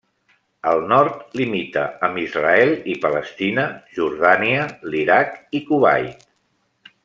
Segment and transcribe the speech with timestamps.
[0.69, 3.67] Al nord, limita amb Israel i Palestina,
[3.99, 6.27] Jordània, l'Iraq i Kuwait.